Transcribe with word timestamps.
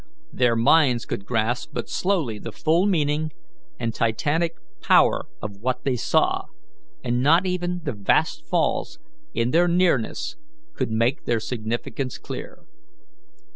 Their 0.33 0.55
minds 0.55 1.05
could 1.05 1.27
grasp 1.27 1.73
but 1.73 1.87
slowly 1.87 2.39
the 2.39 2.51
full 2.51 2.87
meaning 2.87 3.31
and 3.79 3.93
titanic 3.93 4.55
power 4.81 5.25
of 5.43 5.57
what 5.57 5.83
they 5.83 5.95
saw, 5.95 6.45
and 7.03 7.21
not 7.21 7.45
even 7.45 7.81
the 7.83 7.93
vast 7.93 8.43
falls 8.47 8.97
in 9.35 9.51
their 9.51 9.67
nearness 9.67 10.37
could 10.73 10.89
make 10.89 11.25
their 11.25 11.39
significance 11.39 12.17
clear. 12.17 12.65